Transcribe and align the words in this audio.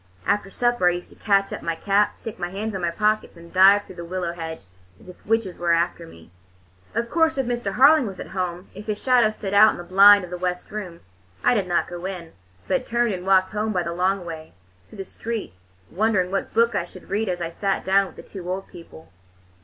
After 0.25 0.49
supper 0.49 0.89
I 0.89 0.93
used 0.93 1.11
to 1.11 1.15
catch 1.15 1.53
up 1.53 1.61
my 1.61 1.75
cap, 1.75 2.15
stick 2.17 2.39
my 2.39 2.49
hands 2.49 2.73
in 2.73 2.81
my 2.81 2.89
pockets, 2.89 3.37
and 3.37 3.53
dive 3.53 3.85
through 3.85 3.97
the 3.97 4.03
willow 4.03 4.31
hedge 4.33 4.65
as 4.99 5.09
if 5.09 5.25
witches 5.27 5.59
were 5.59 5.73
after 5.73 6.07
me. 6.07 6.31
Of 6.95 7.07
course, 7.07 7.37
if 7.37 7.45
Mr. 7.45 7.73
Harling 7.75 8.07
was 8.07 8.19
at 8.19 8.29
home, 8.29 8.67
if 8.73 8.87
his 8.87 8.99
shadow 8.99 9.29
stood 9.29 9.53
out 9.53 9.67
on 9.69 9.77
the 9.77 9.83
blind 9.83 10.23
of 10.23 10.31
the 10.31 10.39
west 10.39 10.71
room, 10.71 11.01
I 11.43 11.53
did 11.53 11.67
not 11.67 11.87
go 11.87 12.05
in, 12.05 12.31
but 12.67 12.83
turned 12.87 13.13
and 13.13 13.27
walked 13.27 13.51
home 13.51 13.73
by 13.73 13.83
the 13.83 13.93
long 13.93 14.25
way, 14.25 14.53
through 14.89 14.97
the 14.97 15.05
street, 15.05 15.53
wondering 15.91 16.31
what 16.31 16.51
book 16.51 16.73
I 16.73 16.85
should 16.85 17.11
read 17.11 17.29
as 17.29 17.39
I 17.39 17.49
sat 17.49 17.85
down 17.85 18.07
with 18.07 18.15
the 18.15 18.23
two 18.23 18.49
old 18.49 18.67
people. 18.69 19.11